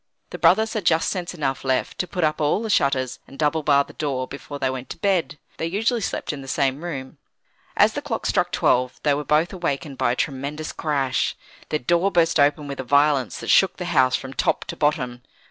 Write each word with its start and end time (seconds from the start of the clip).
The 0.31 0.39
brothers 0.39 0.73
had 0.73 0.83
just 0.83 1.09
sense 1.09 1.35
enough 1.35 1.63
left 1.63 1.99
to 1.99 2.07
put 2.07 2.23
up 2.23 2.41
all 2.41 2.63
the 2.63 2.71
shutters, 2.71 3.19
and 3.27 3.37
double 3.37 3.61
bar 3.61 3.83
the 3.83 3.93
door, 3.93 4.27
before 4.27 4.57
they 4.57 4.67
went 4.71 4.89
to 4.89 4.97
bed. 4.97 5.37
They 5.57 5.67
usually 5.67 6.01
slept 6.01 6.33
in 6.33 6.41
the 6.41 6.47
same 6.47 6.83
room. 6.83 7.19
As 7.77 7.93
the 7.93 8.01
clock 8.01 8.25
struck 8.25 8.51
twelve, 8.51 8.99
they 9.03 9.13
were 9.13 9.23
both 9.23 9.53
awakened 9.53 9.99
by 9.99 10.13
a 10.13 10.15
tremendous 10.15 10.71
crash. 10.73 11.35
Their 11.69 11.77
door 11.77 12.09
burst 12.11 12.39
open 12.39 12.67
with 12.67 12.79
a 12.79 12.83
violence 12.83 13.37
that 13.41 13.51
shook 13.51 13.77
the 13.77 13.85
house 13.93 14.15
from 14.15 14.33
top 14.33 14.65
to 14.65 14.75
bottom. 14.75 15.21